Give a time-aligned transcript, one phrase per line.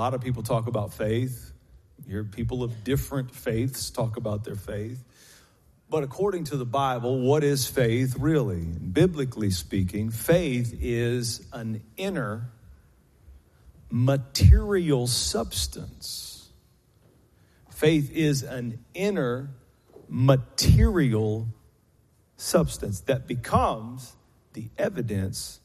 [0.00, 1.52] lot of people talk about faith.
[2.06, 5.04] You hear people of different faiths talk about their faith.
[5.90, 8.62] But according to the Bible, what is faith really?
[8.62, 12.50] Biblically speaking, faith is an inner
[13.90, 16.48] material substance.
[17.68, 19.50] Faith is an inner
[20.08, 21.48] material
[22.38, 24.14] substance that becomes
[24.54, 25.60] the evidence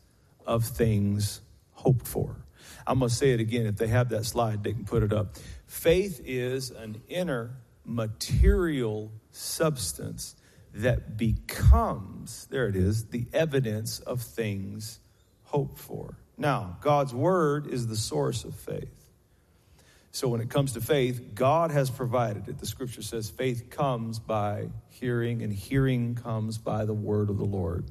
[0.46, 1.40] of things
[1.72, 2.45] hoped for.
[2.88, 3.66] I'm going to say it again.
[3.66, 5.36] If they have that slide, they can put it up.
[5.66, 10.36] Faith is an inner material substance
[10.74, 15.00] that becomes, there it is, the evidence of things
[15.44, 16.18] hoped for.
[16.38, 18.92] Now, God's word is the source of faith.
[20.12, 22.58] So when it comes to faith, God has provided it.
[22.58, 27.46] The scripture says faith comes by hearing, and hearing comes by the word of the
[27.46, 27.86] Lord.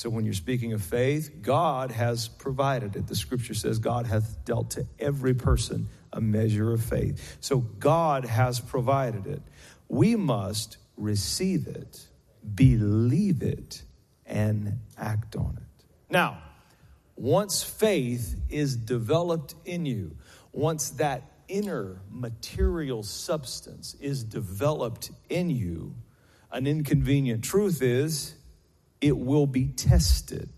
[0.00, 3.06] So when you're speaking of faith, God has provided it.
[3.06, 7.36] The scripture says God hath dealt to every person a measure of faith.
[7.42, 9.42] So God has provided it.
[9.90, 12.08] We must receive it,
[12.54, 13.82] believe it,
[14.24, 15.84] and act on it.
[16.08, 16.44] Now,
[17.14, 20.16] once faith is developed in you,
[20.50, 25.94] once that inner material substance is developed in you,
[26.50, 28.36] an inconvenient truth is
[29.00, 30.48] it will be tested.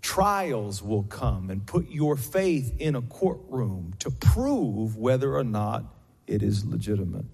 [0.00, 5.84] Trials will come and put your faith in a courtroom to prove whether or not
[6.26, 7.24] it is legitimate.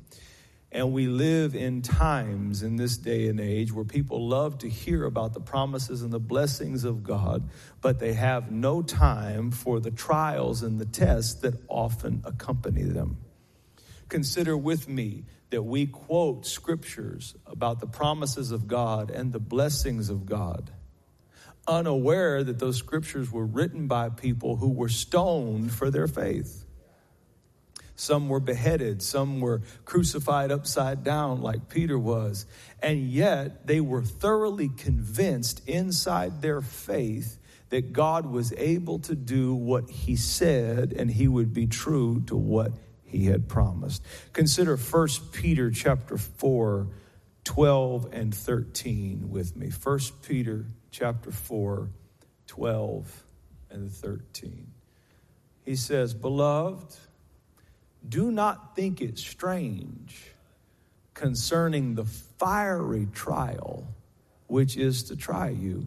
[0.73, 5.05] And we live in times in this day and age where people love to hear
[5.05, 7.49] about the promises and the blessings of God,
[7.81, 13.19] but they have no time for the trials and the tests that often accompany them.
[14.09, 20.11] Consider with me that we quote scriptures about the promises of God and the blessings
[20.11, 20.71] of God,
[21.67, 26.65] unaware that those scriptures were written by people who were stoned for their faith.
[27.97, 32.45] Some were beheaded, some were crucified upside down, like Peter was.
[32.83, 37.39] And yet they were thoroughly convinced inside their faith
[37.71, 42.37] that God was able to do what he said and he would be true to
[42.37, 42.73] what
[43.15, 44.03] he had promised.
[44.33, 46.89] Consider 1 Peter chapter 4,
[47.45, 49.71] 12 and 13 with me.
[49.71, 51.89] 1 Peter chapter 4,
[52.49, 53.25] 12
[53.71, 54.67] and 13.
[55.65, 56.97] He says, Beloved,
[58.07, 60.33] do not think it strange
[61.15, 63.87] concerning the fiery trial
[64.49, 65.87] which is to try you,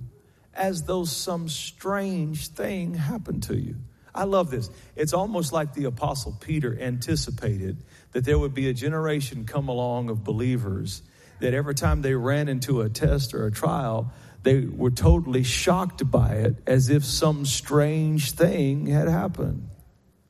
[0.53, 3.75] as though some strange thing happened to you
[4.17, 4.69] I love this.
[4.95, 7.78] It's almost like the Apostle Peter anticipated
[8.13, 11.03] that there would be a generation come along of believers
[11.39, 14.11] that every time they ran into a test or a trial,
[14.41, 19.69] they were totally shocked by it as if some strange thing had happened.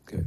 [0.07, 0.25] Okay.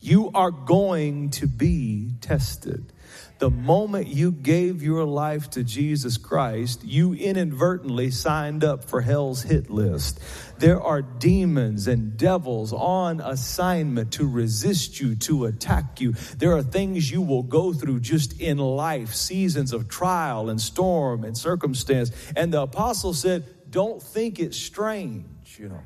[0.00, 2.92] You are going to be tested.
[3.38, 9.42] The moment you gave your life to Jesus Christ, you inadvertently signed up for hell's
[9.42, 10.20] hit list.
[10.58, 16.12] There are demons and devils on assignment to resist you, to attack you.
[16.38, 21.22] There are things you will go through just in life, seasons of trial and storm
[21.22, 22.10] and circumstance.
[22.34, 25.82] And the apostle said, Don't think it's strange, you know.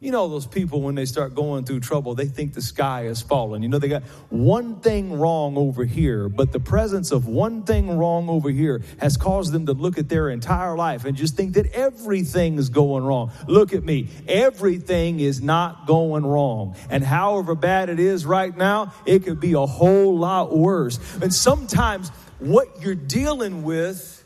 [0.00, 3.22] You know, those people, when they start going through trouble, they think the sky is
[3.22, 3.62] falling.
[3.62, 7.96] You know, they got one thing wrong over here, but the presence of one thing
[7.96, 11.54] wrong over here has caused them to look at their entire life and just think
[11.54, 13.32] that everything is going wrong.
[13.48, 14.08] Look at me.
[14.28, 16.76] Everything is not going wrong.
[16.90, 20.98] And however bad it is right now, it could be a whole lot worse.
[21.22, 22.10] And sometimes
[22.40, 24.22] what you're dealing with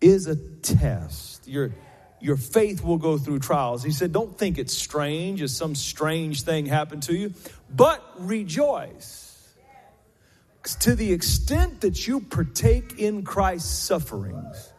[0.00, 1.46] is a test.
[1.46, 1.72] You're
[2.20, 3.82] your faith will go through trials.
[3.82, 7.34] He said, Don't think it's strange as some strange thing happened to you,
[7.74, 9.26] but rejoice.
[10.80, 14.72] To the extent that you partake in Christ's sufferings,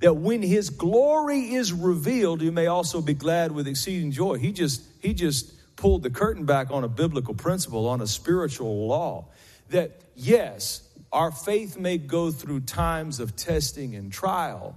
[0.00, 4.36] that when his glory is revealed, you may also be glad with exceeding joy.
[4.36, 8.86] He just, he just pulled the curtain back on a biblical principle, on a spiritual
[8.86, 9.28] law.
[9.70, 14.76] That yes, our faith may go through times of testing and trial,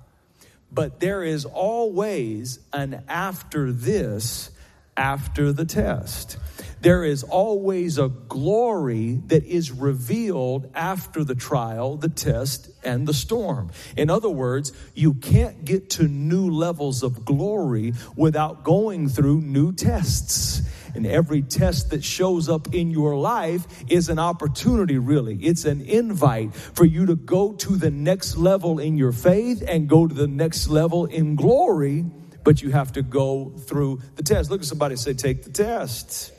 [0.76, 4.52] but there is always an after this,
[4.98, 6.38] after the test.
[6.82, 13.14] There is always a glory that is revealed after the trial, the test, and the
[13.14, 13.72] storm.
[13.98, 19.72] In other words, you can't get to new levels of glory without going through new
[19.72, 20.62] tests.
[20.96, 25.36] And every test that shows up in your life is an opportunity, really.
[25.36, 29.88] It's an invite for you to go to the next level in your faith and
[29.88, 32.06] go to the next level in glory
[32.46, 34.50] but you have to go through the test.
[34.50, 36.32] Look at somebody say, Take the test.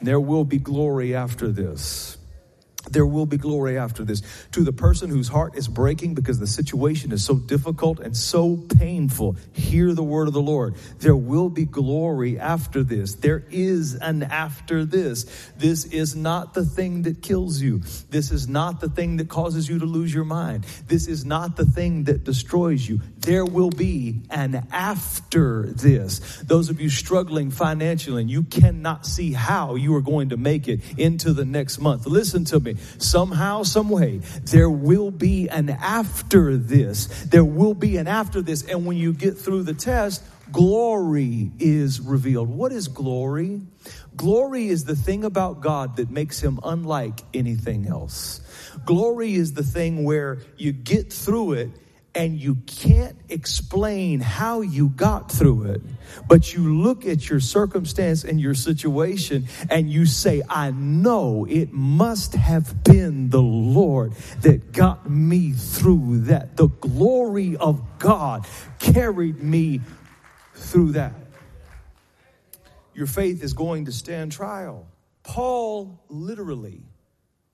[0.00, 2.17] There will be glory after this.
[2.90, 4.22] There will be glory after this.
[4.52, 8.56] To the person whose heart is breaking because the situation is so difficult and so
[8.78, 10.74] painful, hear the word of the Lord.
[10.98, 13.14] There will be glory after this.
[13.14, 15.24] There is an after this.
[15.56, 17.82] This is not the thing that kills you.
[18.10, 20.64] This is not the thing that causes you to lose your mind.
[20.86, 23.00] This is not the thing that destroys you.
[23.18, 26.20] There will be an after this.
[26.42, 30.68] Those of you struggling financially and you cannot see how you are going to make
[30.68, 35.70] it into the next month, listen to me somehow, some way, there will be an
[35.70, 37.06] after this.
[37.24, 38.62] There will be an after this.
[38.62, 40.22] And when you get through the test,
[40.52, 42.48] glory is revealed.
[42.48, 43.60] What is glory?
[44.16, 48.40] Glory is the thing about God that makes him unlike anything else.
[48.84, 51.70] Glory is the thing where you get through it
[52.18, 55.80] and you can't explain how you got through it,
[56.26, 61.72] but you look at your circumstance and your situation and you say, I know it
[61.72, 66.56] must have been the Lord that got me through that.
[66.56, 68.48] The glory of God
[68.80, 69.80] carried me
[70.56, 71.14] through that.
[72.94, 74.88] Your faith is going to stand trial.
[75.22, 76.82] Paul literally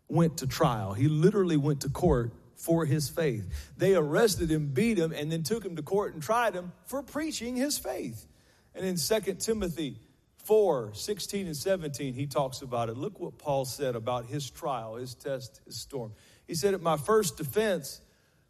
[0.08, 2.32] went to trial, he literally went to court
[2.64, 3.44] for his faith.
[3.76, 7.02] They arrested him, beat him, and then took him to court and tried him for
[7.02, 8.26] preaching his faith.
[8.74, 9.98] And in 2 Timothy
[10.44, 12.96] 4 16 and 17, he talks about it.
[12.96, 16.12] Look what Paul said about his trial, his test, his storm.
[16.46, 18.00] He said, At my first defense,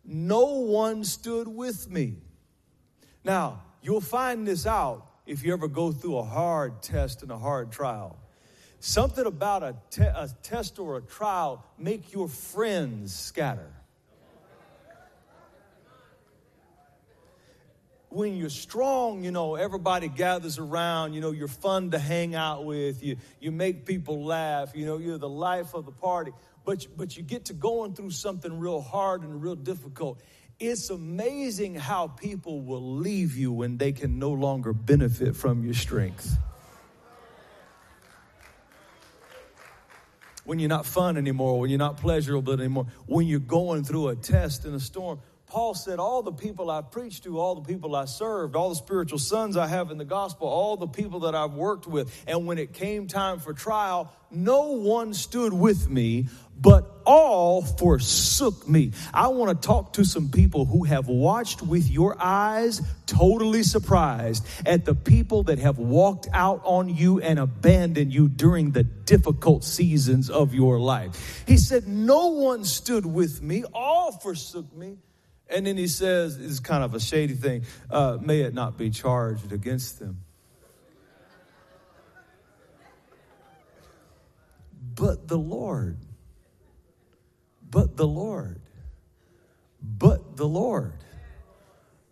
[0.04, 2.18] no one stood with me.
[3.24, 7.38] Now, you'll find this out if you ever go through a hard test and a
[7.38, 8.18] hard trial.
[8.78, 13.72] Something about a, te- a test or a trial make your friends scatter.
[18.14, 22.64] When you're strong, you know, everybody gathers around, you know, you're fun to hang out
[22.64, 26.30] with, you, you make people laugh, you know, you're the life of the party.
[26.64, 30.22] But, but you get to going through something real hard and real difficult.
[30.60, 35.74] It's amazing how people will leave you when they can no longer benefit from your
[35.74, 36.38] strength.
[40.44, 44.14] When you're not fun anymore, when you're not pleasurable anymore, when you're going through a
[44.14, 45.18] test and a storm,
[45.54, 48.74] Paul said, All the people I preached to, all the people I served, all the
[48.74, 52.44] spiritual sons I have in the gospel, all the people that I've worked with, and
[52.44, 56.26] when it came time for trial, no one stood with me,
[56.60, 58.94] but all forsook me.
[59.12, 64.44] I want to talk to some people who have watched with your eyes, totally surprised
[64.66, 69.62] at the people that have walked out on you and abandoned you during the difficult
[69.62, 71.44] seasons of your life.
[71.46, 74.96] He said, No one stood with me, all forsook me.
[75.54, 78.90] And then he says, it's kind of a shady thing, uh, may it not be
[78.90, 80.24] charged against them.
[84.96, 85.98] But the Lord,
[87.70, 88.60] but the Lord,
[89.80, 90.94] but the Lord,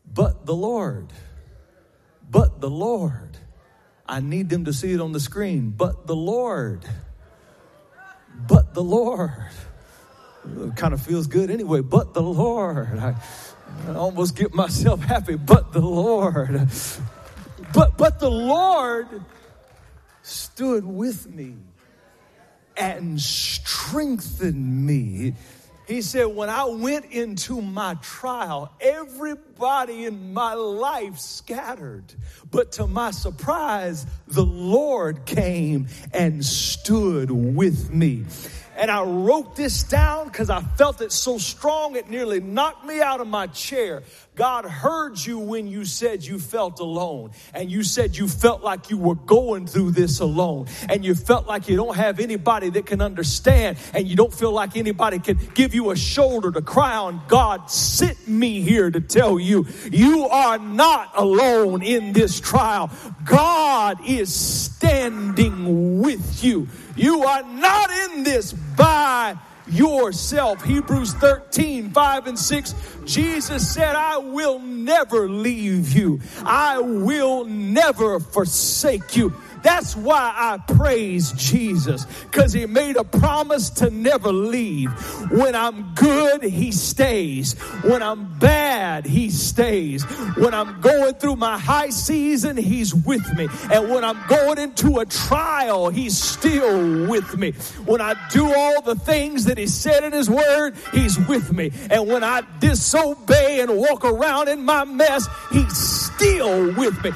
[0.06, 1.12] but the Lord,
[2.30, 3.38] but the Lord.
[4.06, 5.70] I need them to see it on the screen.
[5.70, 6.84] But the Lord,
[8.46, 9.50] but the Lord
[10.76, 12.98] kind of feels good anyway, but the Lord.
[12.98, 13.14] I,
[13.88, 16.68] I almost get myself happy, but the Lord.
[17.72, 19.08] But but the Lord
[20.22, 21.54] stood with me
[22.76, 25.34] and strengthened me.
[25.86, 32.04] He said, When I went into my trial, everybody in my life scattered.
[32.50, 38.24] But to my surprise, the Lord came and stood with me.
[38.76, 43.00] And I wrote this down because I felt it so strong it nearly knocked me
[43.00, 44.02] out of my chair.
[44.34, 47.32] God heard you when you said you felt alone.
[47.52, 50.68] And you said you felt like you were going through this alone.
[50.88, 53.76] And you felt like you don't have anybody that can understand.
[53.92, 57.20] And you don't feel like anybody can give you a shoulder to cry on.
[57.28, 62.90] God sent me here to tell you, you are not alone in this trial.
[63.24, 66.68] God is standing with you.
[66.96, 69.36] You are not in this by
[69.72, 70.62] yourself.
[70.62, 72.74] Hebrews 13, 5 and 6.
[73.04, 76.20] Jesus said, I will never leave you.
[76.44, 79.34] I will never forsake you.
[79.62, 84.90] That's why I praise Jesus because he made a promise to never leave.
[85.30, 87.54] When I'm good, he stays.
[87.82, 90.04] When I'm bad, he stays.
[90.36, 93.48] When I'm going through my high season, he's with me.
[93.72, 97.52] And when I'm going into a trial, he's still with me.
[97.84, 101.70] When I do all the things that he said in his word, he's with me.
[101.90, 107.12] And when I disobey and walk around in my mess, he's still with me.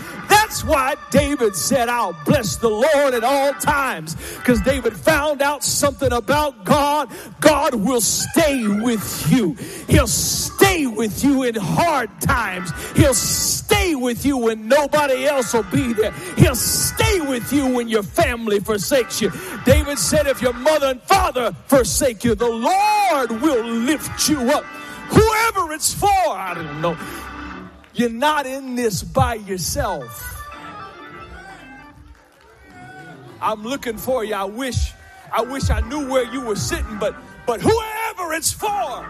[0.46, 4.14] That's why David said, I'll bless the Lord at all times.
[4.36, 7.10] Because David found out something about God.
[7.40, 9.54] God will stay with you.
[9.88, 12.70] He'll stay with you in hard times.
[12.94, 16.12] He'll stay with you when nobody else will be there.
[16.36, 19.32] He'll stay with you when your family forsakes you.
[19.64, 24.62] David said, if your mother and father forsake you, the Lord will lift you up.
[25.08, 26.96] Whoever it's for, I don't know.
[27.94, 30.35] You're not in this by yourself.
[33.40, 34.34] I'm looking for you.
[34.34, 34.92] I wish,
[35.32, 37.14] I wish I knew where you were sitting, but,
[37.46, 39.06] but whoever it's for,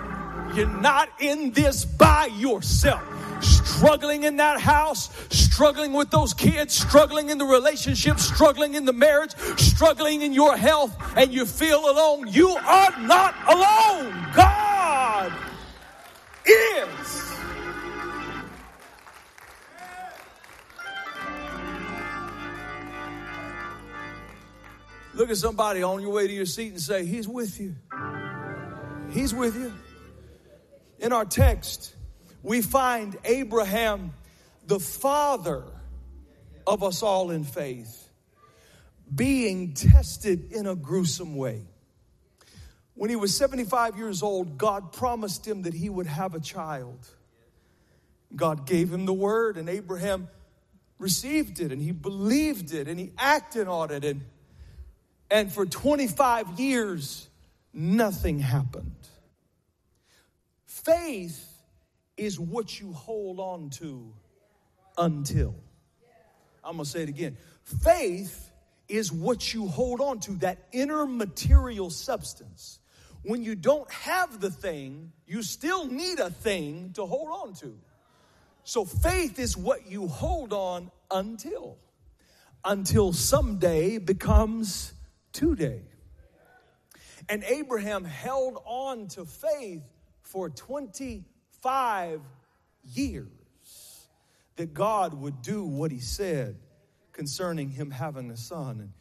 [0.55, 3.03] you're not in this by yourself.
[3.43, 8.93] Struggling in that house, struggling with those kids, struggling in the relationship, struggling in the
[8.93, 12.27] marriage, struggling in your health, and you feel alone.
[12.29, 14.33] You are not alone.
[14.35, 15.33] God
[16.47, 17.36] is.
[25.17, 27.75] Look at somebody on your way to your seat and say, He's with you.
[29.11, 29.73] He's with you.
[30.99, 31.95] In our text,
[32.43, 34.13] we find Abraham,
[34.67, 35.65] the father
[36.67, 38.11] of us all in faith,
[39.13, 41.63] being tested in a gruesome way.
[42.93, 47.09] When he was 75 years old, God promised him that he would have a child.
[48.35, 50.29] God gave him the word, and Abraham
[50.99, 54.21] received it, and he believed it, and he acted on it, and
[55.31, 57.29] and for 25 years,
[57.73, 58.93] nothing happened.
[60.67, 61.53] Faith
[62.17, 64.13] is what you hold on to
[64.97, 65.55] until.
[66.65, 67.37] I'm going to say it again.
[67.63, 68.51] Faith
[68.89, 72.79] is what you hold on to, that inner material substance.
[73.23, 77.77] When you don't have the thing, you still need a thing to hold on to.
[78.63, 81.79] So faith is what you hold on until.
[82.65, 84.93] Until someday becomes
[85.37, 85.83] today.
[87.29, 89.83] And Abraham held on to faith
[90.23, 92.21] for 25
[92.95, 93.29] years
[94.57, 96.57] that God would do what he said
[97.13, 98.81] concerning him having a son.
[98.81, 98.93] And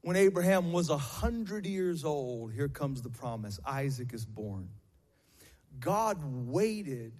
[0.00, 4.68] when Abraham was a hundred years old, here comes the promise Isaac is born.
[5.78, 7.12] God waited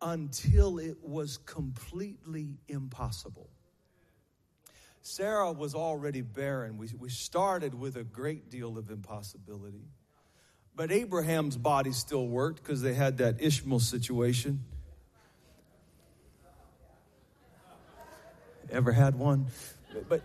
[0.00, 3.50] until it was completely impossible.
[5.06, 6.78] Sarah was already barren.
[6.78, 9.84] We, we started with a great deal of impossibility.
[10.74, 14.64] But Abraham's body still worked because they had that Ishmael situation.
[18.68, 19.46] Ever had one?
[20.08, 20.22] But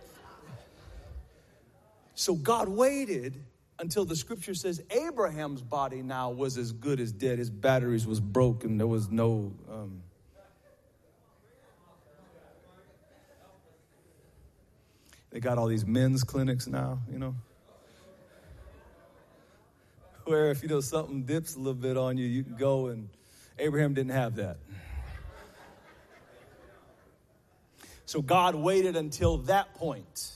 [2.16, 3.40] so God waited
[3.78, 7.38] until the scripture says Abraham's body now was as good as dead.
[7.38, 8.78] His batteries was broken.
[8.78, 10.02] There was no um,
[15.32, 17.34] They got all these men's clinics now, you know.
[20.24, 23.08] Where if you know something dips a little bit on you, you can go and
[23.58, 24.58] Abraham didn't have that.
[28.04, 30.32] So God waited until that point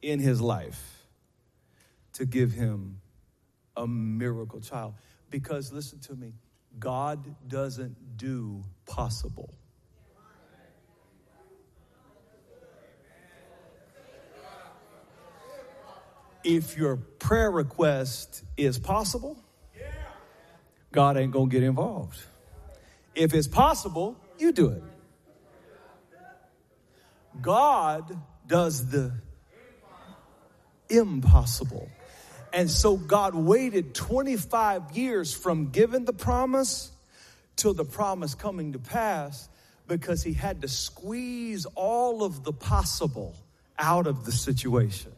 [0.00, 1.04] in his life
[2.14, 3.00] to give him
[3.76, 4.94] a miracle child.
[5.30, 6.32] Because listen to me,
[6.78, 9.52] God doesn't do possible.
[16.44, 19.36] If your prayer request is possible,
[20.90, 22.20] God ain't gonna get involved.
[23.14, 24.82] If it's possible, you do it.
[27.40, 29.12] God does the
[30.90, 31.88] impossible.
[32.52, 36.90] And so God waited 25 years from giving the promise
[37.56, 39.48] till the promise coming to pass
[39.88, 43.34] because he had to squeeze all of the possible
[43.78, 45.12] out of the situation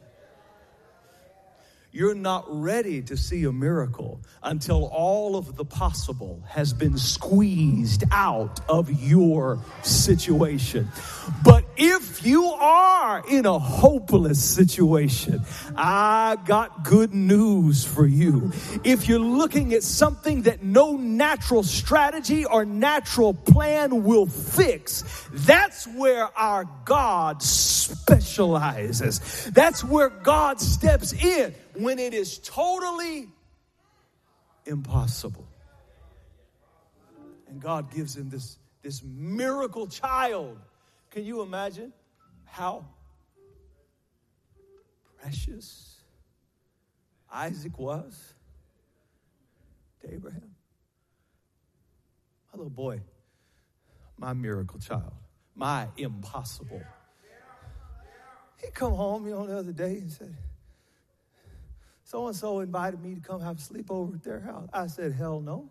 [1.95, 8.03] you're not ready to see a miracle until all of the possible has been squeezed
[8.11, 10.89] out of your situation.
[11.45, 15.43] But If you are in a hopeless situation,
[15.77, 18.53] I got good news for you.
[18.85, 25.89] If you're looking at something that no natural strategy or natural plan will fix, that's
[25.89, 29.19] where our God specializes.
[29.53, 33.29] That's where God steps in when it is totally
[34.67, 35.47] impossible.
[37.49, 40.59] And God gives him this, this miracle child
[41.15, 41.93] can you imagine
[42.45, 42.85] how
[45.21, 46.01] precious
[47.33, 48.35] Isaac was
[50.01, 50.57] to Abraham?
[52.53, 53.01] My little boy,
[54.19, 55.13] my miracle child,
[55.55, 56.83] my impossible.
[58.61, 60.35] He come home, you know, the other day and said,
[62.15, 64.69] so and so invited me to come have a sleepover at their house.
[64.73, 65.69] I said, hell no.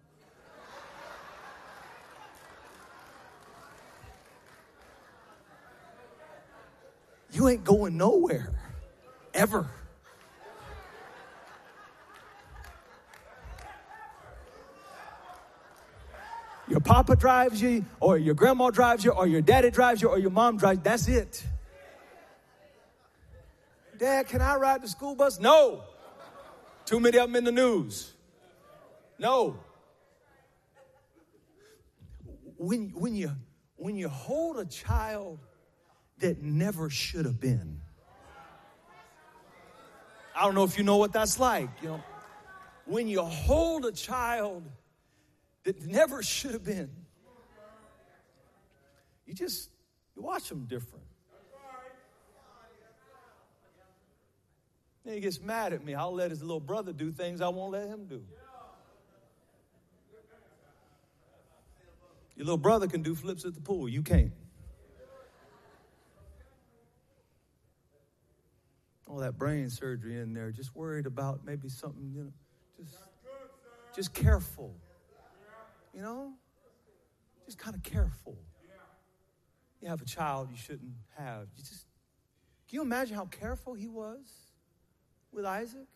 [7.31, 8.53] You ain't going nowhere,
[9.33, 9.69] ever.
[16.67, 20.19] Your papa drives you, or your grandma drives you, or your daddy drives you, or
[20.19, 20.81] your mom drives.
[20.83, 21.41] That's it.
[23.97, 25.39] Dad, can I ride the school bus?
[25.39, 25.83] No.
[26.85, 28.13] Too many of them in the news.
[29.17, 29.59] No.
[32.57, 33.31] When, when, you,
[33.75, 35.39] when you hold a child
[36.19, 37.81] that never should have been.
[40.35, 42.03] I don't know if you know what that's like, you know.
[42.85, 44.63] When you hold a child
[45.63, 46.89] that never should have been,
[49.25, 49.69] you just
[50.15, 51.05] you watch them different.
[55.05, 55.95] Then he gets mad at me.
[55.95, 58.23] I'll let his little brother do things I won't let him do.
[62.35, 63.87] Your little brother can do flips at the pool.
[63.87, 64.31] You can't.
[69.13, 72.31] all that brain surgery in there, just worried about maybe something, you know,
[72.79, 72.97] just,
[73.95, 74.73] just careful.
[75.93, 76.33] You know?
[77.45, 78.35] Just kind of careful.
[79.81, 81.47] You have a child you shouldn't have.
[81.55, 81.85] You just,
[82.67, 84.42] can you imagine how careful he was
[85.33, 85.87] with Isaac?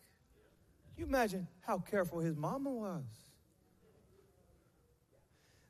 [0.96, 3.04] You imagine how careful his mama was?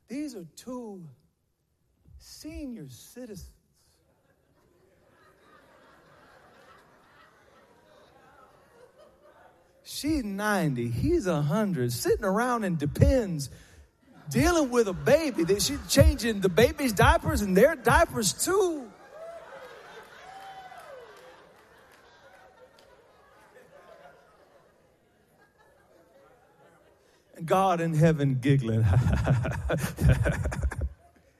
[0.07, 1.07] These are two
[2.17, 3.51] senior citizens
[9.91, 13.49] She's 90, he's 100, sitting around and depends,
[14.29, 18.87] dealing with a baby that she's changing the baby's diapers and their diapers too.
[27.35, 28.81] And God in heaven giggling.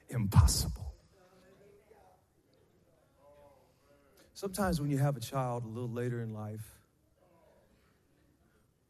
[0.08, 0.92] Impossible.
[4.34, 6.80] Sometimes when you have a child a little later in life,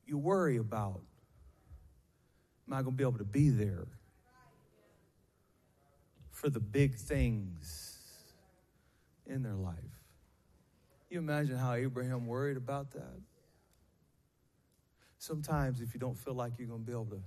[0.07, 1.03] you worry about
[2.67, 3.87] am I going to be able to be there
[6.31, 7.99] for the big things
[9.27, 9.77] in their life?
[11.11, 13.21] You imagine how Abraham worried about that?
[15.21, 17.21] Sometimes, if you don't feel like you're going to be able to,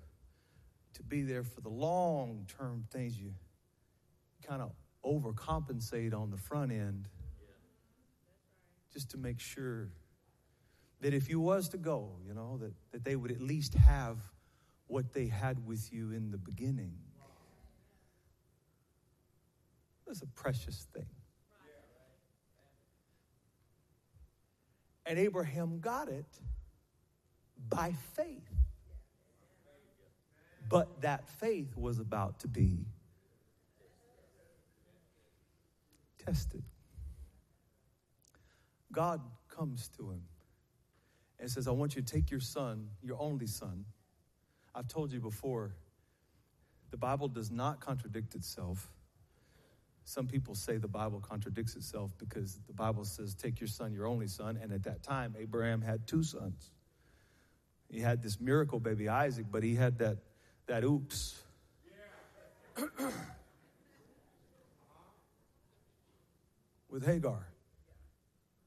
[0.95, 3.36] to be there for the long term things, you
[4.43, 4.71] kind of
[5.06, 7.08] overcompensate on the front end
[8.91, 9.89] just to make sure
[11.01, 14.17] that if you was to go, you know, that, that they would at least have
[14.88, 16.97] what they had with you in the beginning.
[20.08, 21.06] That's a precious thing.
[25.06, 26.25] And Abraham got it
[27.69, 28.49] by faith.
[30.69, 32.85] But that faith was about to be
[36.25, 36.63] tested.
[38.91, 40.21] God comes to him
[41.39, 43.85] and says, I want you to take your son, your only son.
[44.73, 45.75] I've told you before,
[46.91, 48.89] the Bible does not contradict itself.
[50.05, 54.05] Some people say the Bible contradicts itself because the Bible says, Take your son, your
[54.05, 54.59] only son.
[54.61, 56.71] And at that time, Abraham had two sons.
[57.93, 60.17] He had this miracle baby, Isaac, but he had that,
[60.65, 61.39] that oops.
[66.89, 67.45] With Hagar.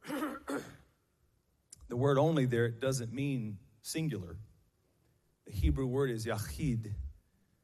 [1.88, 4.38] The word only there doesn't mean singular.
[5.46, 6.92] The Hebrew word is yachid.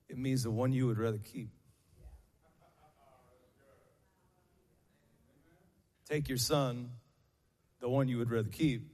[0.09, 1.51] It means the one you would rather keep.
[6.09, 6.90] Take your son,
[7.81, 8.91] the one you would rather keep.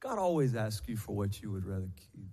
[0.00, 2.28] God always asks you for what you would rather keep.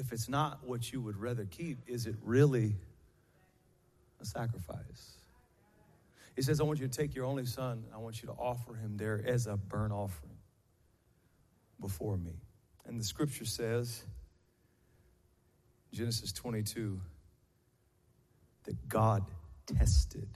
[0.00, 2.74] if it's not what you would rather keep, is it really
[4.20, 5.18] a sacrifice?
[6.34, 8.74] He says, I want you to take your only son, I want you to offer
[8.74, 10.38] him there as a burnt offering
[11.80, 12.32] before me.
[12.86, 14.02] And the scripture says,
[15.92, 16.98] Genesis 22,
[18.64, 19.24] that God
[19.66, 20.28] tested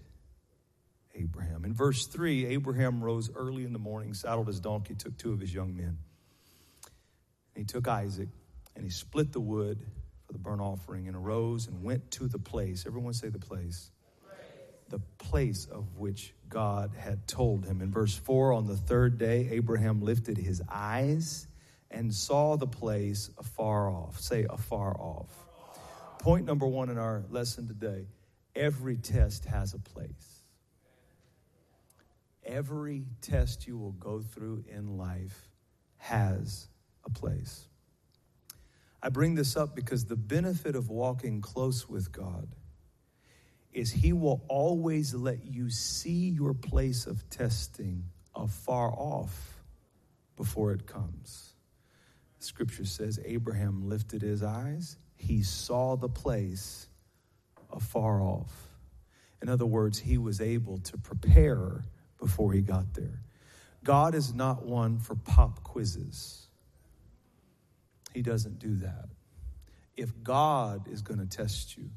[1.14, 1.64] Abraham.
[1.64, 5.40] In verse 3, Abraham rose early in the morning, saddled his donkey, took two of
[5.40, 5.98] his young men.
[7.54, 8.28] And he took Isaac
[8.74, 9.78] and he split the wood
[10.26, 12.84] for the burnt offering and arose and went to the place.
[12.86, 13.90] Everyone say the place.
[14.88, 17.80] The place of which God had told him.
[17.80, 21.46] In verse 4, on the third day, Abraham lifted his eyes
[21.90, 24.20] and saw the place afar off.
[24.20, 25.30] Say afar off.
[26.18, 28.06] Point number one in our lesson today
[28.56, 30.43] every test has a place.
[32.44, 35.48] Every test you will go through in life
[35.96, 36.68] has
[37.04, 37.68] a place.
[39.02, 42.48] I bring this up because the benefit of walking close with God
[43.72, 48.04] is He will always let you see your place of testing
[48.34, 49.62] afar off
[50.36, 51.54] before it comes.
[52.38, 56.88] Scripture says Abraham lifted his eyes, he saw the place
[57.72, 58.52] afar off.
[59.40, 61.84] In other words, he was able to prepare
[62.18, 63.20] before he got there.
[63.84, 66.48] God is not one for pop quizzes.
[68.14, 69.08] He doesn't do that.
[69.96, 71.90] If God is going to test you,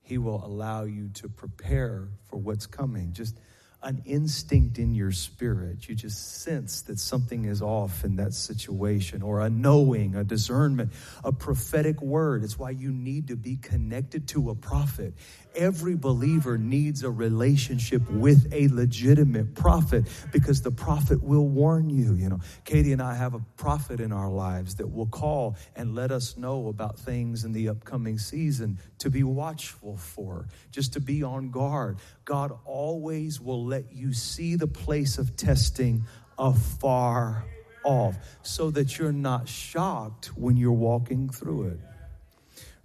[0.00, 3.12] He will allow you to prepare for what's coming.
[3.12, 3.38] Just
[3.82, 5.88] an instinct in your spirit.
[5.88, 10.92] You just sense that something is off in that situation, or a knowing, a discernment,
[11.24, 12.44] a prophetic word.
[12.44, 15.14] It's why you need to be connected to a prophet.
[15.54, 22.14] Every believer needs a relationship with a legitimate prophet because the prophet will warn you.
[22.14, 25.94] You know, Katie and I have a prophet in our lives that will call and
[25.94, 31.00] let us know about things in the upcoming season to be watchful for, just to
[31.00, 31.98] be on guard.
[32.24, 36.04] God always will let you see the place of testing
[36.36, 37.42] afar
[37.84, 41.80] off so that you're not shocked when you're walking through it.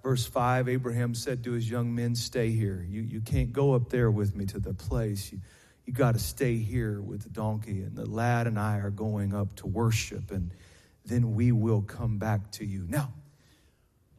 [0.02, 2.86] Verse 5 Abraham said to his young men, Stay here.
[2.88, 5.30] You, you can't go up there with me to the place.
[5.30, 5.41] You,
[5.86, 7.82] you got to stay here with the donkey.
[7.82, 10.52] And the lad and I are going up to worship, and
[11.04, 12.86] then we will come back to you.
[12.88, 13.13] Now,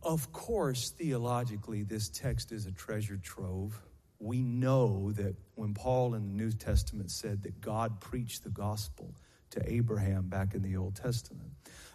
[0.03, 3.81] of course, theologically, this text is a treasure trove
[4.21, 9.15] we know that when Paul in the New Testament said that God preached the gospel
[9.51, 11.51] to Abraham back in the Old Testament,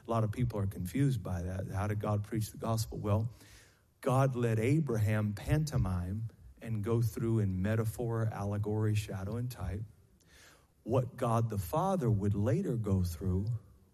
[0.08, 1.66] a lot of people are confused by that.
[1.74, 2.98] How did God preach the gospel?
[2.98, 3.30] Well,
[4.02, 6.30] God let Abraham pantomime
[6.62, 9.82] and go through in metaphor, allegory, shadow, and type
[10.84, 13.46] what God the Father would later go through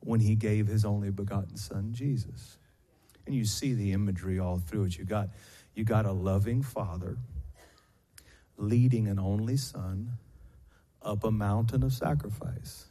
[0.02, 2.58] when he gave his only begotten son Jesus.
[3.26, 4.98] And you see the imagery all through it.
[4.98, 5.30] You got
[5.76, 7.18] you got a loving father
[8.60, 10.12] leading an only son
[11.02, 12.86] up a mountain of sacrifice.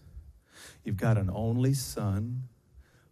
[0.83, 2.45] You've got an only son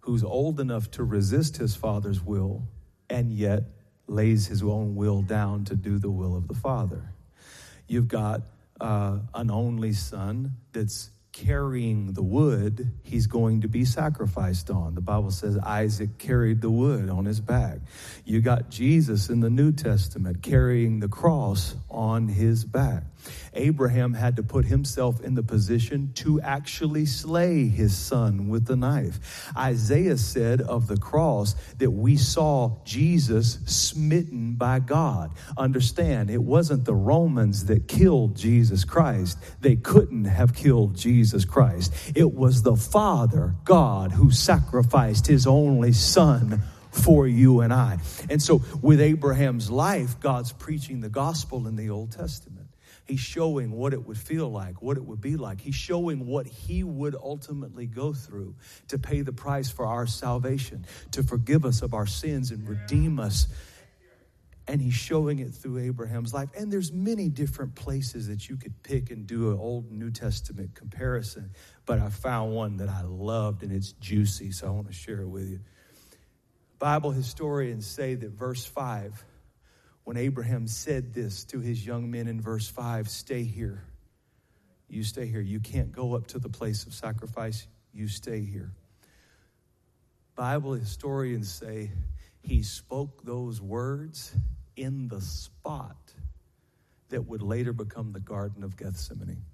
[0.01, 2.63] who's old enough to resist his father's will
[3.11, 3.65] and yet
[4.07, 7.13] lays his own will down to do the will of the father.
[7.89, 8.43] You've got
[8.81, 14.95] uh, an only son that's carrying the wood he's going to be sacrificed on.
[14.95, 17.81] The Bible says Isaac carried the wood on his back.
[18.25, 23.05] You got Jesus in the New Testament carrying the cross on his back.
[23.53, 28.77] Abraham had to put himself in the position to actually slay his son with the
[28.77, 29.51] knife.
[29.57, 35.33] Isaiah said of the cross that we saw Jesus smitten by God.
[35.59, 39.39] Understand, it wasn't the Romans that killed Jesus Christ.
[39.61, 41.93] They couldn't have killed Jesus Christ.
[42.15, 47.99] It was the Father, God, who sacrificed his only son for you and I.
[48.31, 52.69] And so, with Abraham's life, God's preaching the gospel in the Old Testament.
[53.07, 55.61] He's showing what it would feel like, what it would be like.
[55.61, 58.57] He's showing what he would ultimately go through
[58.89, 63.21] to pay the price for our salvation, to forgive us of our sins and redeem
[63.21, 63.47] us.
[64.69, 66.49] And he's showing it through Abraham's life.
[66.59, 70.75] And there's many different places that you could pick and do an Old New Testament
[70.75, 71.51] comparison.
[71.85, 75.21] But I found one that I loved and it's juicy, so I want to share
[75.21, 75.61] it with you.
[76.79, 79.25] Bible historians say that verse 5
[80.05, 83.85] when Abraham said this to his young men in verse 5 stay here.
[84.89, 85.41] You stay here.
[85.41, 87.67] You can't go up to the place of sacrifice.
[87.93, 88.73] You stay here.
[90.37, 91.91] Bible historians say
[92.41, 94.35] he spoke those words
[94.77, 95.97] in the spot
[97.11, 99.45] that would later become the Garden of Gethsemane.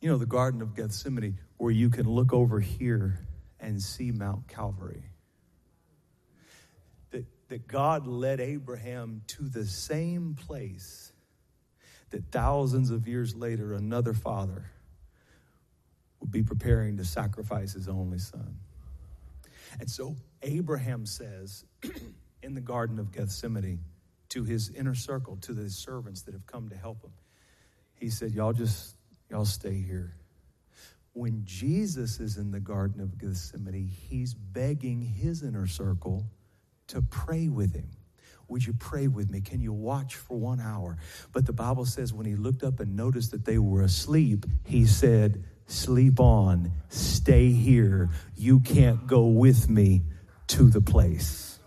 [0.00, 3.20] You know, the Garden of Gethsemane, where you can look over here
[3.60, 5.04] and see Mount Calvary.
[7.10, 11.12] that that God led Abraham to the same place
[12.10, 14.70] that thousands of years later another father
[16.20, 18.58] would be preparing to sacrifice his only son.
[19.80, 21.64] And so Abraham says
[22.42, 23.80] in the Garden of Gethsemane
[24.30, 27.12] to his inner circle, to the servants that have come to help him,
[27.94, 28.96] he said, Y'all just,
[29.28, 30.14] y'all stay here.
[31.12, 36.24] When Jesus is in the Garden of Gethsemane, he's begging his inner circle
[36.88, 37.90] to pray with him.
[38.48, 39.40] Would you pray with me?
[39.40, 40.98] Can you watch for one hour?
[41.32, 44.86] But the Bible says when he looked up and noticed that they were asleep, he
[44.86, 48.10] said, Sleep on, stay here.
[48.36, 50.02] You can't go with me
[50.50, 51.60] to the place.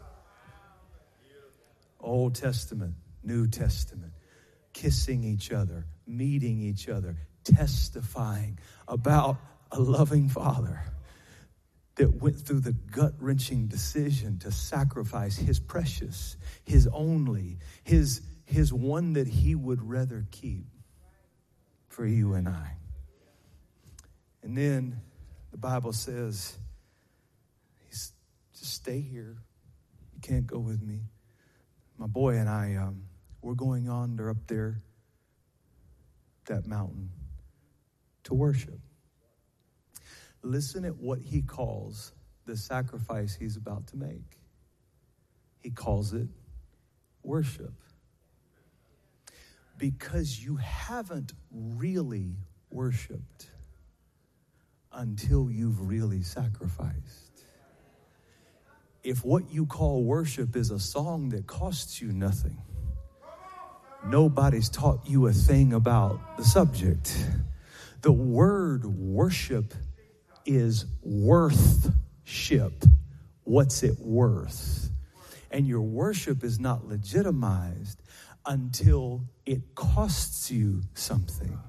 [2.01, 4.11] Old Testament, New Testament,
[4.73, 7.15] kissing each other, meeting each other,
[7.45, 9.37] testifying about
[9.71, 10.81] a loving Father
[11.95, 18.73] that went through the gut wrenching decision to sacrifice his precious, his only, his, his
[18.73, 20.65] one that he would rather keep
[21.87, 22.75] for you and I.
[24.41, 24.99] And then
[25.51, 26.57] the Bible says,
[28.63, 29.37] stay here.
[30.13, 31.01] You can't go with me.
[31.97, 33.03] My boy and I, um,
[33.41, 34.81] we're going on, they're up there,
[36.47, 37.09] that mountain,
[38.23, 38.79] to worship.
[40.41, 42.13] Listen at what he calls
[42.45, 44.39] the sacrifice he's about to make.
[45.61, 46.27] He calls it
[47.23, 47.73] worship.
[49.77, 52.35] Because you haven't really
[52.69, 53.49] worshiped
[54.91, 57.32] until you've really sacrificed.
[59.03, 62.57] If what you call worship is a song that costs you nothing,
[64.05, 67.27] nobody's taught you a thing about the subject.
[68.01, 69.73] The word worship
[70.45, 72.85] is worthship.
[73.43, 74.89] What's it worth?
[75.51, 78.01] And your worship is not legitimized
[78.45, 81.59] until it costs you something.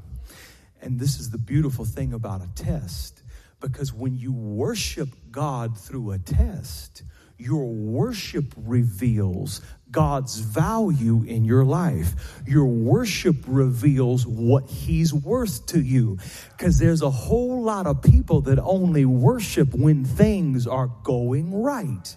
[0.81, 3.23] And this is the beautiful thing about a test
[3.61, 7.03] because when you worship God through a test,
[7.39, 12.43] your worship reveals God's value in your life.
[12.47, 16.19] Your worship reveals what He's worth to you.
[16.51, 22.17] Because there's a whole lot of people that only worship when things are going right.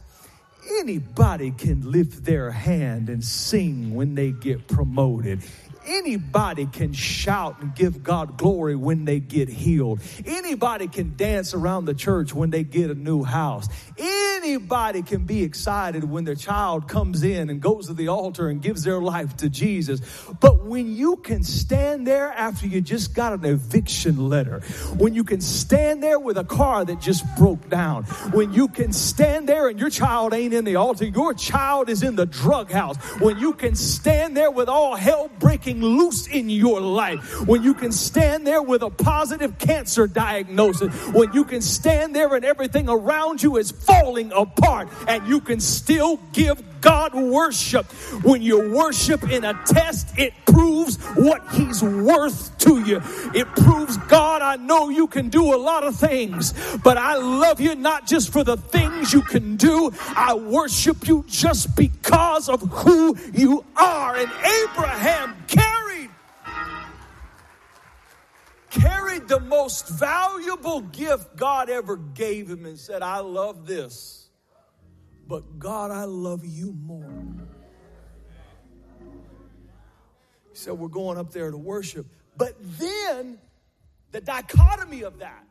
[0.80, 5.42] Anybody can lift their hand and sing when they get promoted.
[5.86, 10.02] Anybody can shout and give God glory when they get healed.
[10.26, 13.70] Anybody can dance around the church when they get a new house.
[13.98, 14.17] Anybody
[15.06, 18.84] can be excited when their child comes in and goes to the altar and gives
[18.84, 20.02] their life to Jesus.
[20.40, 24.62] But when you can stand there after you just got an eviction letter,
[24.98, 28.94] when you can stand there with a car that just broke down, when you can
[28.94, 32.72] stand there and your child ain't in the altar, your child is in the drug
[32.72, 37.64] house, when you can stand there with all hell breaking loose in your life, when
[37.64, 42.46] you can stand there with a positive cancer diagnosis, when you can stand there and
[42.46, 47.86] everything around you is falling apart and you can still give God worship.
[48.24, 53.02] When you worship in a test, it proves what He's worth to you.
[53.34, 57.60] It proves, God, I know you can do a lot of things, but I love
[57.60, 59.92] you not just for the things you can do.
[60.16, 64.16] I worship you just because of who you are.
[64.16, 64.32] And
[64.64, 66.10] Abraham carried
[68.70, 74.27] carried the most valuable gift God ever gave him and said, I love this.
[75.28, 77.12] But God, I love you more.
[80.50, 82.08] He said, We're going up there to worship.
[82.38, 83.40] But then
[84.12, 85.44] the dichotomy of that,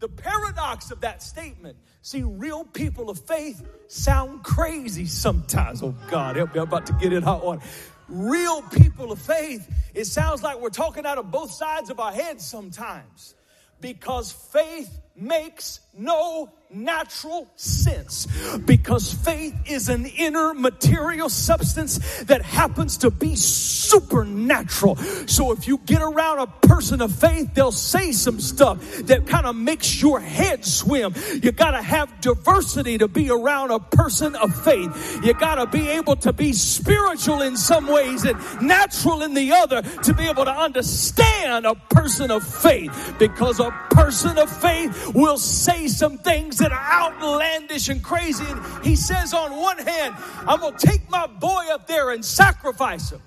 [0.00, 1.76] the paradox of that statement.
[2.02, 5.82] See, real people of faith sound crazy sometimes.
[5.82, 7.62] Oh God, help me, I'm about to get in hot water.
[8.08, 12.12] Real people of faith, it sounds like we're talking out of both sides of our
[12.12, 13.34] heads sometimes
[13.80, 18.26] because faith makes no natural sense
[18.66, 24.96] because faith is an inner material substance that happens to be supernatural.
[24.96, 29.46] So if you get around a person of faith, they'll say some stuff that kind
[29.46, 31.14] of makes your head swim.
[31.42, 35.20] You gotta have diversity to be around a person of faith.
[35.24, 39.82] You gotta be able to be spiritual in some ways and natural in the other
[39.82, 45.38] to be able to understand a person of faith because a person of faith will
[45.38, 48.44] say some things that are outlandish and crazy.
[48.46, 50.14] And he says, on one hand,
[50.46, 53.22] I'm going to take my boy up there and sacrifice him.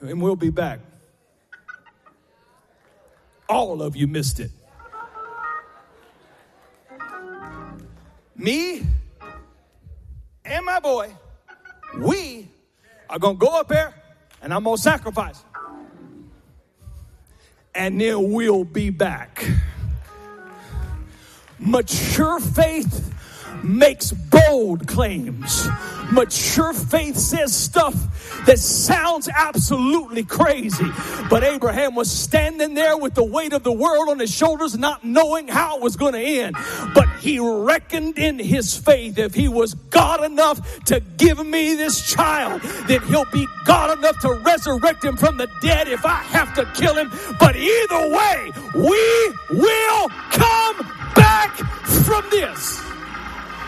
[0.00, 0.80] And we'll be back.
[3.48, 4.50] All of you missed it.
[8.36, 8.82] Me?
[10.44, 11.12] and my boy,
[11.98, 12.48] we
[13.08, 13.94] are going to go up there
[14.42, 15.42] and I'm going to sacrifice.
[17.74, 19.44] And then we'll be back.
[21.58, 23.12] Mature faith
[23.62, 25.66] makes bold claims.
[26.12, 27.94] Mature faith says stuff
[28.46, 30.86] that sounds absolutely crazy.
[31.30, 35.04] But Abraham was standing there with the weight of the world on his shoulders, not
[35.04, 36.56] knowing how it was going to end.
[36.94, 42.12] But he reckoned in his faith if he was God enough to give me this
[42.12, 46.54] child, then he'll be God enough to resurrect him from the dead if I have
[46.56, 47.10] to kill him.
[47.40, 51.56] But either way, we will come back
[52.04, 52.80] from this.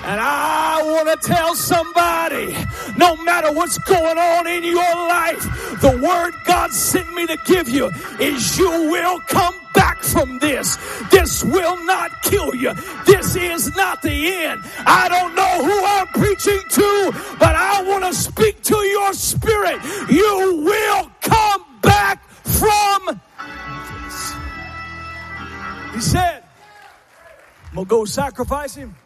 [0.07, 2.57] And I want to tell somebody,
[2.97, 5.43] no matter what's going on in your life,
[5.81, 10.77] the word God sent me to give you is you will come back from this.
[11.11, 12.73] This will not kill you.
[13.05, 14.63] This is not the end.
[14.87, 19.81] I don't know who I'm preaching to, but I want to speak to your spirit.
[20.09, 23.21] You will come back from
[24.05, 24.35] this.
[25.95, 26.46] He said,
[27.77, 28.97] I'm going to go sacrifice him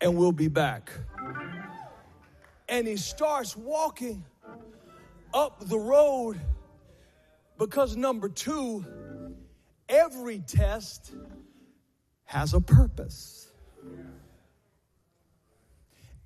[0.00, 0.92] and we'll be back.
[2.68, 4.24] And he starts walking
[5.32, 6.40] up the road
[7.58, 8.84] because number two,
[9.88, 11.10] every test
[12.26, 13.48] has a purpose.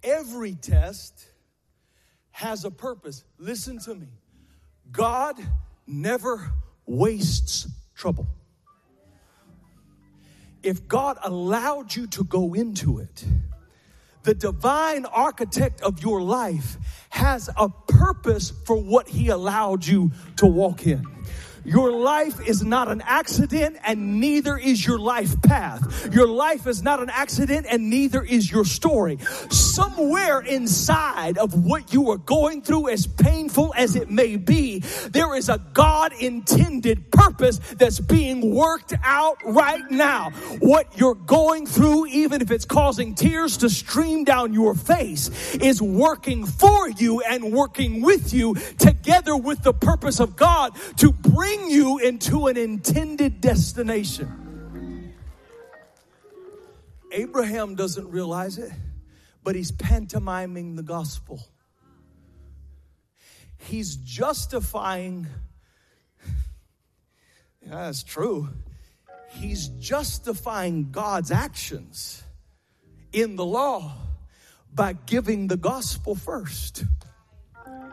[0.03, 1.31] Every test
[2.31, 3.25] has a purpose.
[3.39, 4.09] Listen to me.
[4.93, 5.37] God
[5.87, 6.53] never
[6.85, 8.27] wastes trouble.
[10.63, 13.25] If God allowed you to go into it,
[14.23, 16.77] the divine architect of your life
[17.11, 21.07] has a purpose for what he allowed you to walk in.
[21.65, 26.15] Your life is not an accident and neither is your life path.
[26.15, 29.19] Your life is not an accident and neither is your story.
[29.51, 35.35] Somewhere inside of what you are going through, as painful as it may be, there
[35.35, 40.31] is a God intended purpose that's being worked out right now.
[40.61, 45.81] What you're going through, even if it's causing tears to stream down your face, is
[45.81, 51.48] working for you and working with you together with the purpose of God to bring
[51.49, 55.15] bring you into an intended destination.
[57.13, 58.71] Abraham doesn't realize it,
[59.43, 61.43] but he's pantomiming the gospel.
[63.57, 65.27] He's justifying,
[67.63, 68.51] yeah, that's true.
[69.31, 72.23] He's justifying God's actions
[73.13, 73.95] in the law
[74.75, 76.85] by giving the gospel first.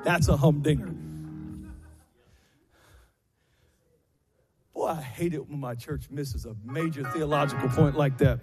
[0.04, 1.05] That's a humdinger.
[4.76, 8.42] Boy, I hate it when my church misses a major theological point like that.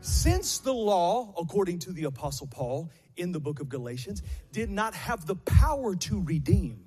[0.00, 4.92] Since the law, according to the Apostle Paul in the book of Galatians, did not
[4.94, 6.85] have the power to redeem,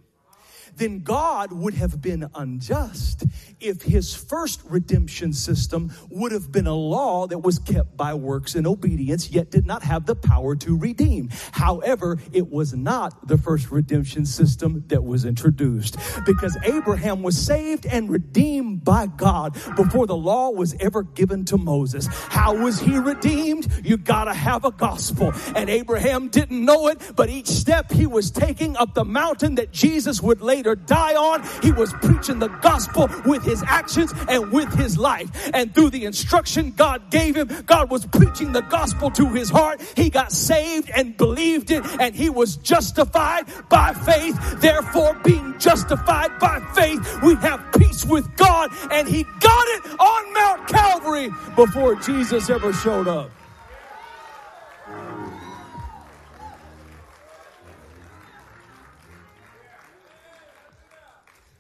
[0.76, 3.26] then God would have been unjust
[3.60, 8.56] if his first redemption system would have been a law that was kept by works
[8.56, 11.30] and obedience, yet did not have the power to redeem.
[11.52, 17.86] However, it was not the first redemption system that was introduced because Abraham was saved
[17.86, 22.08] and redeemed by God before the law was ever given to Moses.
[22.08, 23.68] How was he redeemed?
[23.84, 25.34] You gotta have a gospel.
[25.56, 29.72] And Abraham didn't know it, but each step he was taking up the mountain that
[29.72, 34.72] Jesus would later die on, he was preaching the gospel with his actions and with
[34.74, 35.30] his life.
[35.54, 39.82] And through the instruction God gave him, God was preaching the gospel to his heart.
[39.96, 44.36] He got saved and believed it, and he was justified by faith.
[44.60, 50.34] Therefore, being justified by faith, we have peace with God, and he got it on
[50.34, 53.32] Mount Calvary before Jesus ever showed up.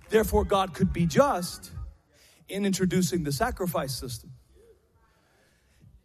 [0.09, 1.71] Therefore, God could be just
[2.47, 4.31] in introducing the sacrifice system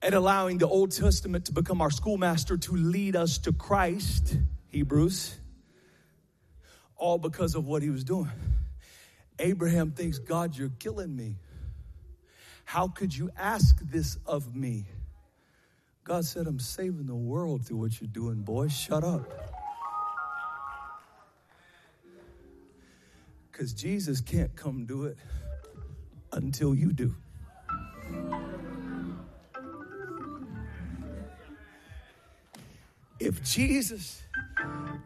[0.02, 4.36] and allowing the Old Testament to become our schoolmaster to lead us to Christ,
[4.68, 5.38] Hebrews,
[6.96, 8.30] all because of what he was doing.
[9.38, 11.38] Abraham thinks, God, you're killing me.
[12.66, 14.84] How could you ask this of me?
[16.04, 18.68] God said, I'm saving the world through what you're doing, boy.
[18.68, 19.63] Shut up.
[23.54, 25.16] Because Jesus can't come do it
[26.32, 27.14] until you do.
[33.20, 34.20] If Jesus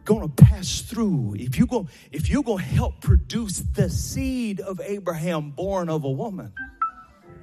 [0.03, 5.51] gonna pass through, if you go, if you're gonna help produce the seed of Abraham
[5.51, 6.51] born of a woman,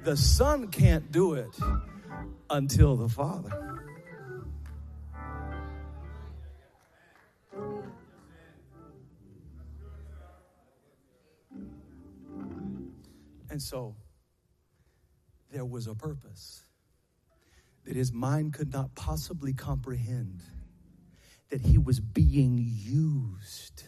[0.03, 1.57] the son can't do it
[2.49, 3.66] until the father.
[13.49, 13.95] And so
[15.51, 16.63] there was a purpose
[17.85, 20.41] that his mind could not possibly comprehend,
[21.49, 23.83] that he was being used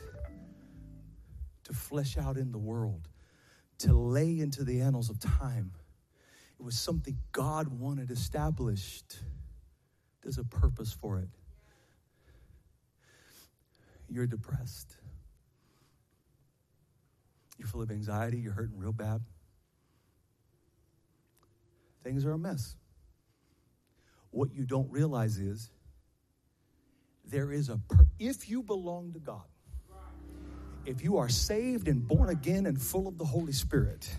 [1.66, 3.10] to flesh out in the world,
[3.80, 5.74] to lay into the annals of time.
[6.58, 9.20] It was something God wanted established.
[10.22, 11.30] There's a purpose for it.
[14.10, 14.96] You're depressed.
[17.58, 18.38] You're full of anxiety.
[18.38, 19.22] You're hurting real bad.
[22.10, 22.76] Things are a mess.
[24.32, 25.70] What you don't realize is
[27.24, 29.46] there is a, per- if you belong to God,
[30.88, 34.10] if you are saved and born again and full of the Holy Spirit,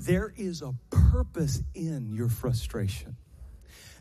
[0.00, 3.16] there is a purpose in your frustration.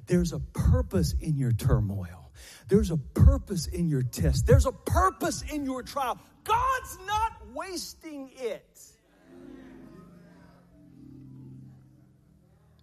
[0.08, 2.30] There's a purpose in your turmoil.
[2.68, 4.48] There's a purpose in your test.
[4.48, 6.20] There's a purpose in your trial.
[6.44, 8.75] God's not wasting it.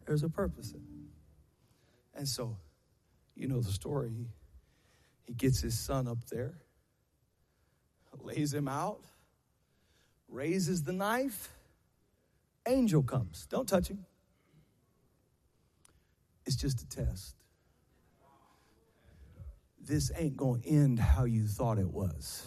[0.06, 0.74] There's a purpose.
[2.14, 2.56] And so,
[3.34, 4.12] you know the story.
[5.26, 6.58] He, gets his son up there,
[8.20, 9.00] lays him out,
[10.28, 11.48] raises the knife.
[12.68, 13.46] Angel comes.
[13.48, 14.04] Don't touch him.
[16.44, 17.34] It's just a test.
[19.80, 22.46] This ain't going to end how you thought it was.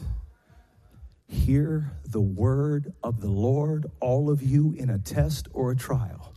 [1.27, 6.34] Hear the word of the Lord, all of you, in a test or a trial.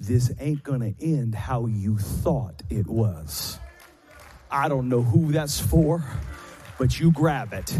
[0.00, 3.58] This ain't to end how you thought it was.
[4.50, 6.02] I don't know who that's for,
[6.78, 7.76] but you grab it.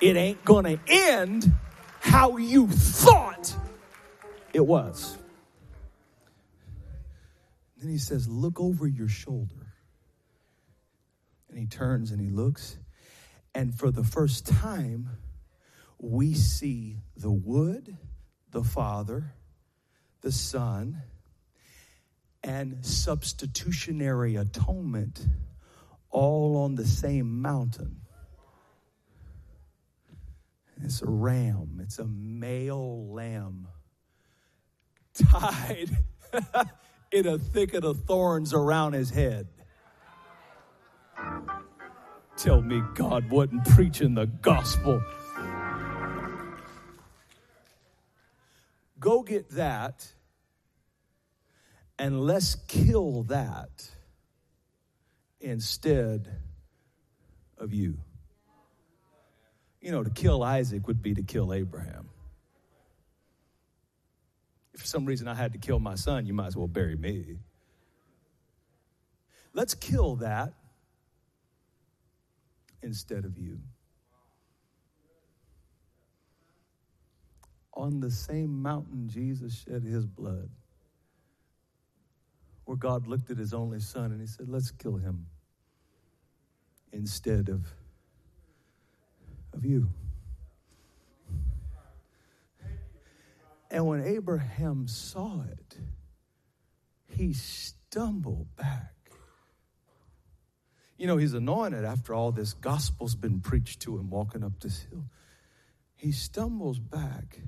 [0.00, 1.54] It ain't to end
[2.00, 3.54] how you thought
[4.54, 5.18] it was.
[7.76, 9.74] Then he says, Look over your shoulder.
[11.50, 12.78] And he turns and he looks.
[13.54, 15.10] And for the first time,
[15.98, 17.98] we see the wood,
[18.50, 19.34] the Father,
[20.22, 21.02] the Son,
[22.42, 25.26] and substitutionary atonement
[26.10, 28.00] all on the same mountain.
[30.82, 33.68] It's a ram, it's a male lamb
[35.14, 35.90] tied
[37.12, 39.48] in a thicket of thorns around his head.
[42.36, 45.02] Tell me God wasn't preaching the gospel.
[48.98, 50.12] Go get that
[52.00, 53.90] and let's kill that
[55.38, 56.34] instead
[57.58, 57.98] of you.
[59.82, 62.08] You know, to kill Isaac would be to kill Abraham.
[64.72, 66.96] If for some reason I had to kill my son, you might as well bury
[66.96, 67.36] me.
[69.52, 70.54] Let's kill that
[72.82, 73.58] instead of you.
[77.74, 80.48] On the same mountain, Jesus shed his blood
[82.70, 85.26] where God looked at his only son and he said, Let's kill him
[86.92, 87.66] instead of,
[89.52, 89.88] of you.
[93.72, 95.78] And when Abraham saw it,
[97.08, 98.94] he stumbled back.
[100.96, 104.82] You know, he's anointed after all this gospel's been preached to him walking up this
[104.82, 105.06] hill.
[105.96, 107.40] He stumbles back.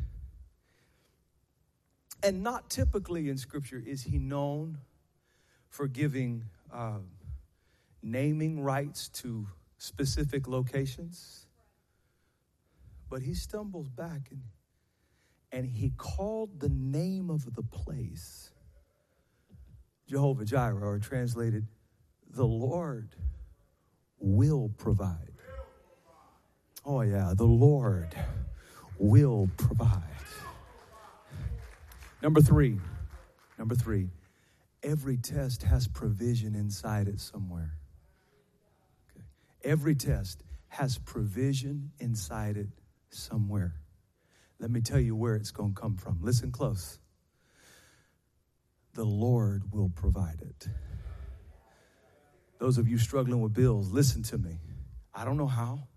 [2.25, 4.79] And not typically in Scripture is he known
[5.73, 6.99] for giving uh,
[8.03, 9.49] naming rights to
[9.79, 11.47] specific locations.
[13.09, 14.43] But he stumbles back and,
[15.51, 18.51] and he called the name of the place
[20.07, 21.67] Jehovah Jireh, or translated,
[22.29, 23.17] the Lord
[24.19, 25.33] will provide.
[26.85, 28.15] Oh, yeah, the Lord
[28.99, 30.03] will provide.
[32.23, 32.79] Number three,
[33.59, 34.11] number three,
[34.83, 37.79] every test has provision inside it somewhere.
[39.11, 39.25] Okay.
[39.65, 42.69] Every test has provision inside it
[43.11, 43.75] somewhere.
[44.59, 46.19] Let me tell you where it's going to come from.
[46.23, 46.99] Listen close.
[48.95, 50.69] The Lord will provide it.
[52.59, 54.61] Those of you struggling with bills, listen to me.
[55.15, 55.89] I don't know how,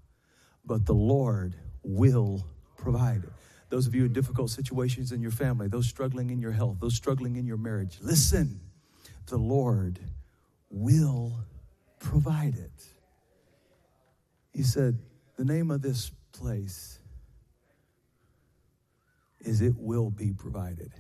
[0.66, 3.30] but the Lord will provide it.
[3.70, 6.96] Those of you in difficult situations in your family, those struggling in your health, those
[6.96, 8.60] struggling in your marriage, listen
[9.28, 10.00] the Lord
[10.70, 11.40] will
[12.00, 12.86] provide it.
[14.54, 15.00] He said,
[15.38, 17.00] The name of this place
[19.42, 20.92] is It Will Be Provided.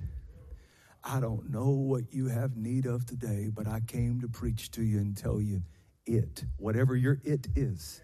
[1.04, 4.84] I don't know what you have need of today, but I came to preach to
[4.84, 5.62] you and tell you
[6.06, 8.02] it, whatever your it is,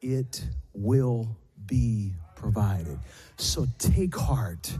[0.00, 2.98] it will be provided.
[3.36, 4.72] So take heart.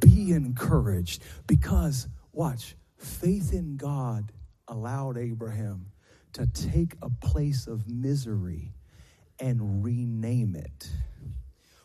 [0.00, 4.32] be encouraged because, watch, faith in God
[4.68, 5.86] allowed Abraham
[6.34, 8.72] to take a place of misery
[9.38, 10.90] and rename it.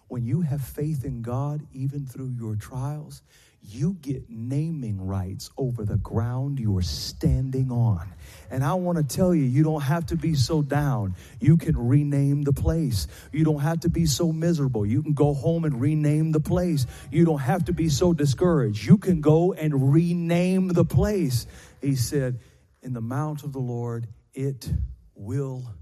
[0.08, 3.22] When you have faith in God, even through your trials,
[3.62, 8.12] you get naming rights over the ground you are standing on.
[8.50, 11.16] And I want to tell you, you don't have to be so down.
[11.40, 13.08] You can rename the place.
[13.32, 14.86] You don't have to be so miserable.
[14.86, 16.88] You can go home and rename the place.
[17.12, 18.84] You don't have to be so discouraged.
[18.84, 21.46] You can go and rename the place.
[21.82, 22.40] He said,
[22.82, 24.72] In the mount of the Lord, it
[25.16, 25.74] will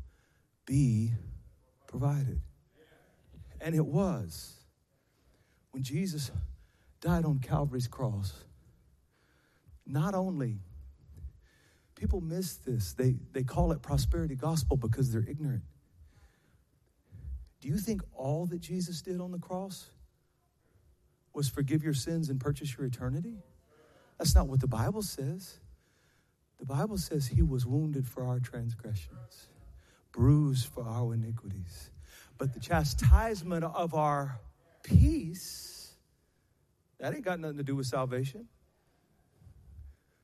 [0.65, 1.11] be
[1.87, 2.41] provided.
[3.61, 4.53] And it was.
[5.71, 6.31] When Jesus
[7.01, 8.33] died on Calvary's cross,
[9.85, 10.59] not only
[11.95, 15.63] people miss this, they, they call it prosperity gospel because they're ignorant.
[17.61, 19.89] Do you think all that Jesus did on the cross
[21.33, 23.37] was forgive your sins and purchase your eternity?
[24.17, 25.59] That's not what the Bible says.
[26.59, 29.49] The Bible says he was wounded for our transgressions,
[30.11, 31.91] bruised for our iniquities.
[32.37, 34.39] But the chastisement of our
[34.83, 35.93] peace,
[36.99, 38.47] that ain't got nothing to do with salvation.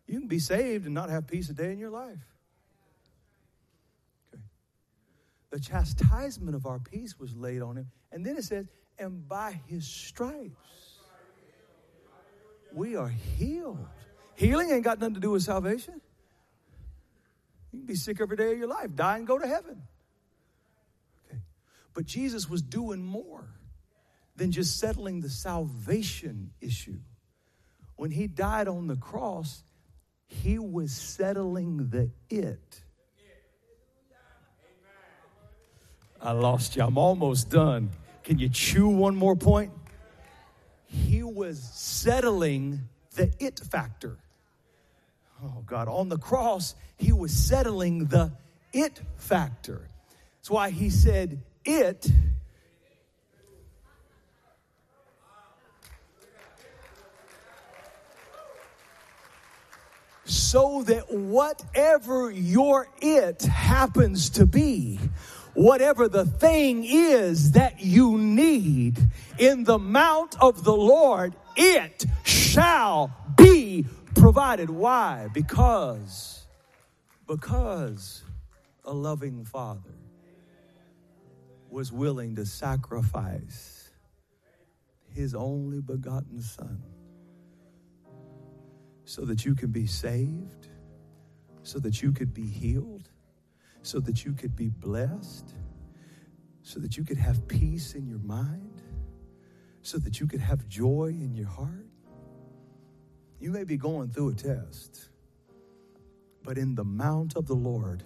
[0.07, 2.19] You can be saved and not have peace a day in your life.
[4.33, 4.43] Okay.
[5.51, 7.91] The chastisement of our peace was laid on him.
[8.11, 8.67] And then it says,
[8.99, 10.99] and by his stripes,
[12.73, 13.87] we are healed.
[14.35, 16.01] Healing ain't got nothing to do with salvation.
[17.73, 19.81] You can be sick every day of your life, die and go to heaven.
[21.27, 21.39] Okay.
[21.95, 23.49] But Jesus was doing more
[24.35, 26.99] than just settling the salvation issue.
[27.95, 29.63] When he died on the cross,
[30.27, 32.83] he was settling the it.
[36.21, 36.83] I lost you.
[36.83, 37.89] I'm almost done.
[38.23, 39.73] Can you chew one more point?
[40.85, 44.19] He was settling the it factor.
[45.43, 45.87] Oh, God.
[45.87, 48.31] On the cross, he was settling the
[48.71, 49.89] it factor.
[50.37, 52.09] That's why he said, It
[60.25, 64.99] so that whatever your it happens to be,
[65.53, 68.99] whatever the thing is that you need
[69.37, 73.22] in the mount of the Lord, it shall
[74.23, 74.69] provided.
[74.69, 75.27] Why?
[75.33, 76.47] Because,
[77.27, 78.23] because
[78.85, 79.97] a loving father
[81.69, 83.91] was willing to sacrifice
[85.09, 86.81] his only begotten son
[89.03, 90.69] so that you can be saved,
[91.63, 93.09] so that you could be healed,
[93.81, 95.53] so that you could be blessed,
[96.61, 98.81] so that you could have peace in your mind,
[99.81, 101.92] so that you could have joy in your heart.
[103.43, 105.09] You may be going through a test,
[106.45, 108.01] but in the mount of the Lord,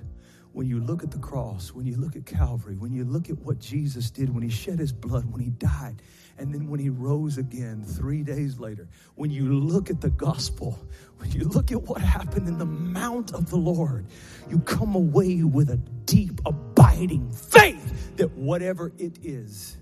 [0.51, 3.37] when you look at the cross, when you look at Calvary, when you look at
[3.37, 6.01] what Jesus did when he shed his blood, when he died,
[6.39, 10.79] and then when he rose again three days later, when you look at the gospel,
[11.17, 14.07] when you look at what happened in the mount of the Lord,
[14.49, 19.77] you come away with a deep, abiding faith that whatever it is,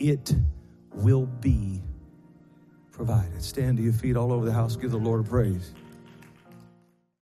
[0.00, 0.34] it
[0.92, 1.80] will be
[2.96, 3.42] provided.
[3.42, 4.74] Stand to your feet all over the house.
[4.74, 5.72] Give the Lord praise.